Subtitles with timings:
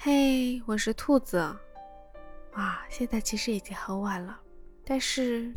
[0.00, 1.38] 嘿，我是兔子。
[2.52, 4.40] 啊，现在其实已经很晚了，
[4.84, 5.52] 但是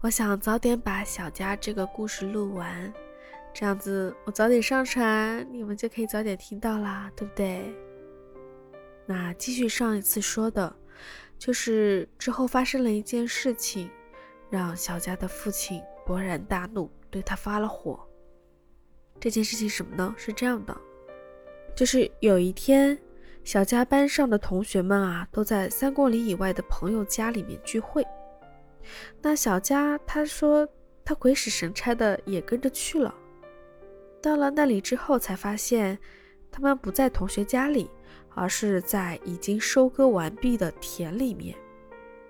[0.00, 2.90] 我想早点把小佳这个故事录完，
[3.52, 7.74] 这样子我早点上传，你们就可以早点听到啦，对不对？
[9.04, 10.74] 那继续上一次说的，
[11.38, 13.90] 就是之后发生了一件事情，
[14.48, 18.02] 让小佳的父亲勃然大怒，对他发了火。
[19.20, 20.14] 这件事情什么呢？
[20.16, 20.74] 是这样的，
[21.76, 22.98] 就是有一天。
[23.44, 28.02] 小佳班上的同学们啊，都在三公里以外的朋友家里面聚会。
[29.20, 30.66] 那小佳他说
[31.04, 33.14] 他鬼使神差的也跟着去了。
[34.22, 35.98] 到了那里之后，才发现
[36.50, 37.90] 他们不在同学家里，
[38.34, 41.54] 而是在已经收割完毕的田里面，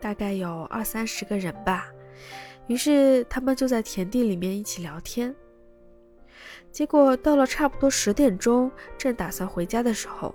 [0.01, 1.87] 大概有二三十个人吧。
[2.67, 5.33] 于是他们就在田地里面一起聊天。
[6.73, 8.69] 结果到了差不多十点钟，
[8.99, 10.35] 正打算回家的时候。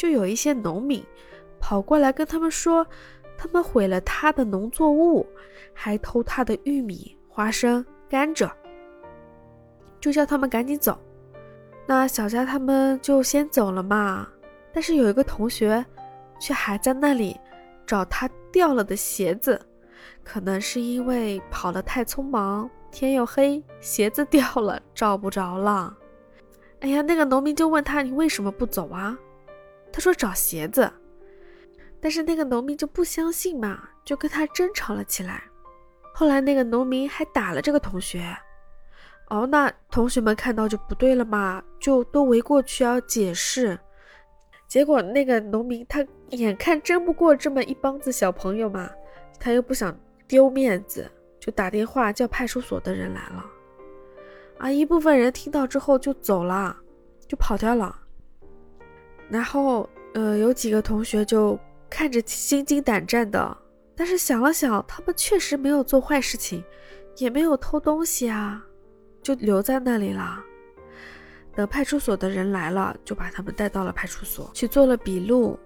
[0.00, 1.04] 就有一些农民
[1.60, 2.86] 跑过来跟他们说，
[3.36, 5.26] 他们毁了他的农作物，
[5.74, 8.50] 还偷他的玉米、花生、甘蔗，
[10.00, 10.98] 就叫他们赶紧走。
[11.86, 14.26] 那小佳他们就先走了嘛。
[14.72, 15.84] 但是有一个同学
[16.40, 17.38] 却还在那里
[17.86, 19.60] 找他掉了的鞋子，
[20.24, 25.94] 可能是因为跑得太匆忙，天又黑，鞋子掉了，找不着了。
[26.80, 29.14] 哎呀，那个农民就问他：“你为什么不走啊？”
[29.92, 30.90] 他说找鞋子，
[32.00, 35.42] 但是那个农民就不相信嘛，就跟他争吵了起来。
[36.14, 38.36] 后来那个农民还打了这个同学。
[39.28, 43.78] 哦，那同学们看到就不对了嘛，就都围过去要解释。
[44.66, 48.90] 结果那个农民他眼看争不过这么一帮子小朋友嘛，
[49.38, 49.96] 他又不想
[50.26, 53.46] 丢面子，就打电话叫派出所的人来了。
[54.58, 56.76] 啊，一部分人听到之后就走了，
[57.28, 57.96] 就跑掉了。
[59.30, 61.58] 然后，呃，有几个同学就
[61.88, 63.56] 看着心惊胆战的，
[63.94, 66.64] 但是想了想，他们确实没有做坏事情，
[67.16, 68.64] 也没有偷东西啊，
[69.22, 70.42] 就留在那里了。
[71.54, 75.58] 等派出所的人来了，就把他们带到了派出所去做了笔录。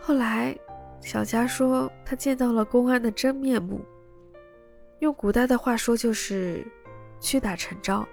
[0.00, 0.56] 后来，
[1.00, 3.84] 小佳说他见到了公安的真面目，
[5.00, 6.66] 用古代的话说就是
[7.20, 8.06] 屈打成招。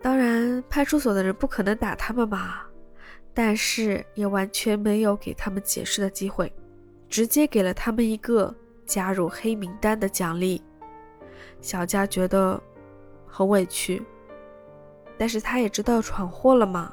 [0.00, 2.62] 当然，派出所的人不可能打他们嘛。
[3.32, 6.52] 但是也完全没有给他们解释的机会，
[7.08, 8.54] 直接给了他们一个
[8.84, 10.62] 加入黑名单的奖励。
[11.60, 12.60] 小佳觉得
[13.26, 14.02] 很委屈，
[15.18, 16.92] 但是他也知道闯祸了嘛，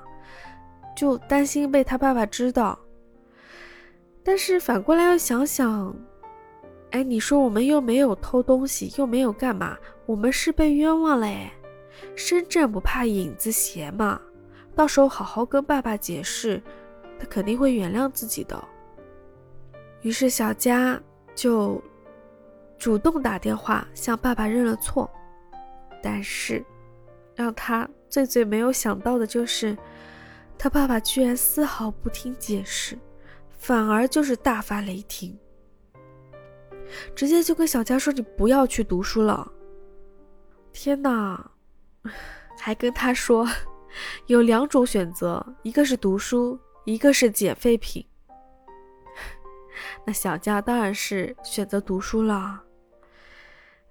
[0.95, 2.77] 就担心被他爸爸知道。
[4.23, 5.95] 但是反过来又想想，
[6.91, 11.51] 哎，你说我们又没有偷东西，又没有干嘛，我们是被冤枉了哎。
[12.15, 14.21] 身正不怕影子斜嘛。
[14.77, 16.61] 到时候好好跟爸爸解释，
[17.19, 18.63] 他肯定会原谅自己的。
[20.01, 21.01] 于是小佳
[21.33, 21.81] 就
[22.77, 25.09] 主动打电话向爸爸认了错，
[26.03, 26.63] 但是
[27.33, 29.75] 让他最最没有想到的就是，
[30.59, 32.95] 他爸爸居然丝毫不听解释，
[33.57, 35.35] 反而就是大发雷霆，
[37.15, 39.51] 直接就跟小佳说：“你不要去读书了。”
[40.71, 41.49] 天哪，
[42.61, 43.47] 还跟他说。
[44.27, 48.05] 有两种选择，一个是读书，一个是捡废品。
[50.05, 52.63] 那小佳当然是选择读书了。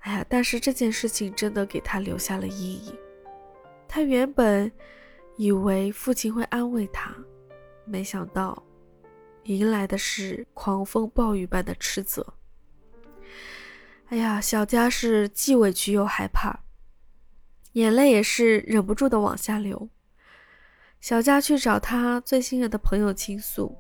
[0.00, 2.96] 哎呀，但是这件事情真的给他留下了阴影。
[3.88, 4.70] 他原本
[5.36, 7.14] 以为父亲会安慰他，
[7.84, 8.62] 没想到
[9.44, 12.34] 迎来的是狂风暴雨般的斥责。
[14.08, 16.56] 哎呀，小佳是既委屈又害怕，
[17.76, 19.88] 眼泪也是忍不住的往下流。
[20.98, 23.76] 小佳去找他最信任的朋友倾诉，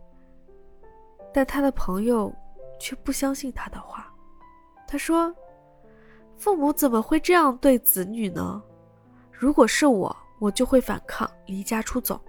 [1.32, 2.30] 但他的朋友
[2.78, 4.12] 却不相信他的话。
[4.86, 5.34] 他说
[6.36, 8.62] ：“父母怎么会这样对子女呢？
[9.32, 12.20] 如果是我，我就会反抗，离家出走。”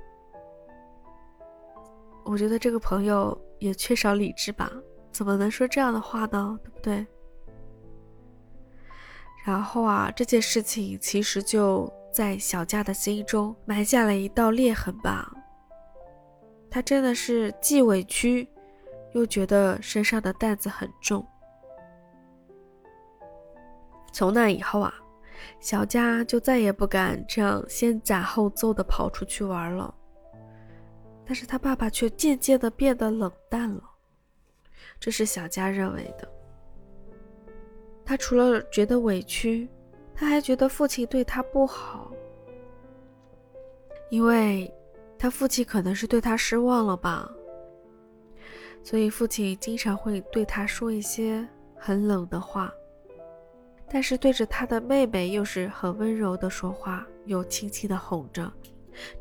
[2.24, 4.72] 我觉得这个朋友也缺少理智吧？
[5.12, 6.58] 怎么能说这样的话呢？
[6.64, 7.06] 对不对？
[9.48, 11.92] 然后啊，这件事情其实就……
[12.10, 15.32] 在小佳的心中埋下了一道裂痕吧。
[16.68, 18.50] 他真的是既委屈，
[19.14, 21.24] 又觉得身上的担子很重。
[24.12, 24.92] 从那以后啊，
[25.60, 29.94] 小佳就再也不敢这样先斩后奏的跑出去玩了。
[31.24, 33.84] 但是他爸爸却渐渐的变得冷淡了，
[35.00, 36.28] 这是小佳认为的。
[38.08, 39.68] 他除了觉得委屈。
[40.20, 42.12] 他还觉得父亲对他不好，
[44.10, 44.74] 因为
[45.16, 47.30] 他父亲可能是对他失望了吧，
[48.82, 52.74] 所以父亲经常会对他说一些很冷的话。
[53.88, 58.52] 但是对着他的妹妹又是很温柔的说话，又轻轻的哄着，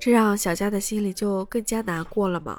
[0.00, 2.58] 这让小佳的心里就更加难过了嘛。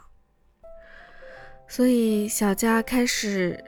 [1.67, 3.59] 所以小佳开始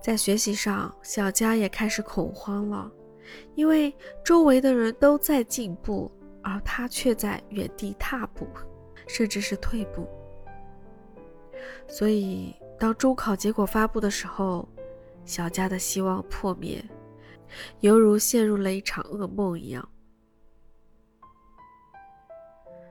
[0.00, 2.90] 在学习上，小佳也开始恐慌了，
[3.54, 6.10] 因为周围的人都在进步，
[6.42, 8.46] 而他却在原地踏步，
[9.06, 10.08] 甚至是退步。
[11.86, 14.68] 所以当中考结果发布的时候，
[15.24, 16.84] 小佳的希望破灭。
[17.80, 19.86] 犹如陷入了一场噩梦一样，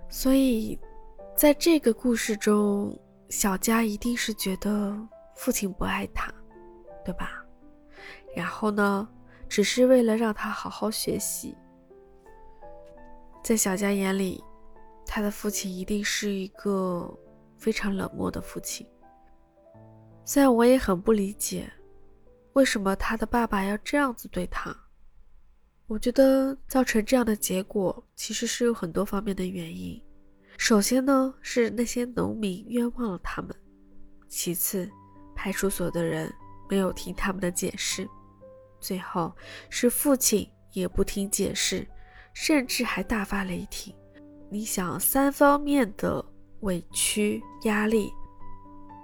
[0.08, 0.80] 所以，
[1.36, 2.96] 在这个故事中，
[3.28, 4.96] 小佳一定是觉得
[5.36, 6.32] 父亲不爱他，
[7.04, 7.46] 对吧？
[8.36, 9.08] 然后呢，
[9.50, 11.56] 只是为了让他好好学习。
[13.44, 14.44] 在小佳眼里，
[15.06, 17.12] 他的父亲一定是一个
[17.58, 18.88] 非常冷漠的父亲。
[20.24, 21.72] 虽然我也很不理解。
[22.54, 24.76] 为什么他的爸爸要这样子对他？
[25.88, 30.02] 我觉得造成这样的结果其实是有很多方面的原因。
[30.58, 33.52] 首先呢，是那些农民冤枉了他们；
[34.28, 34.90] 其次，
[35.34, 36.30] 派出所的人
[36.72, 38.06] 没有听他们的解释；
[38.80, 39.36] 最后
[39.70, 41.86] 是父亲也不听解释，
[42.34, 43.94] 甚至还大发雷霆。
[44.50, 46.24] 你想，三方面的
[46.62, 48.10] 委屈压力，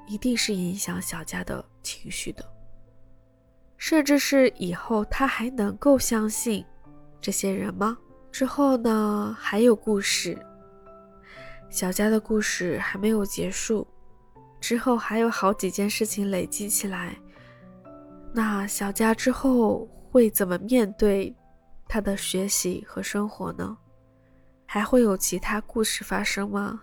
[0.07, 2.53] 一定是影响小佳的情绪的。
[3.75, 6.65] 甚至是以后他还能够相信
[7.19, 7.97] 这些人吗？
[8.31, 9.35] 之后呢？
[9.37, 10.37] 还有故事，
[11.69, 13.85] 小佳的故事还没有结束，
[14.61, 17.17] 之后还有好几件事情累积起来。
[18.33, 21.35] 那小佳之后会怎么面对
[21.88, 23.77] 他的学习和生活呢？
[24.65, 26.81] 还会有其他故事发生吗？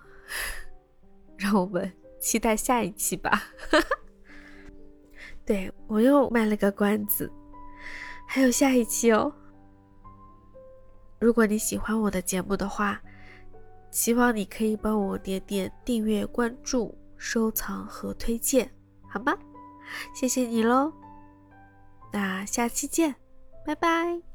[1.36, 3.42] 让我们期待下一期吧。
[5.44, 7.30] 对我又卖了个关子，
[8.26, 9.32] 还有下一期哦。
[11.18, 13.00] 如果你喜欢我的节目的话，
[13.90, 18.70] 希望你可以帮我点点订阅、关注、收藏和推荐，
[19.08, 19.36] 好吗？
[20.14, 20.92] 谢谢你喽。
[22.14, 23.16] 那下期见，
[23.66, 24.33] 拜拜。